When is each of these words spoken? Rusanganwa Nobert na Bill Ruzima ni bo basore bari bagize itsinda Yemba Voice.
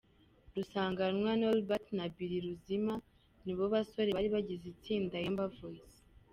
Rusanganwa 0.55 1.31
Nobert 1.39 1.87
na 1.97 2.05
Bill 2.15 2.33
Ruzima 2.45 2.95
ni 3.45 3.53
bo 3.57 3.65
basore 3.73 4.09
bari 4.17 4.29
bagize 4.35 4.65
itsinda 4.73 5.15
Yemba 5.23 5.45
Voice. 5.57 6.01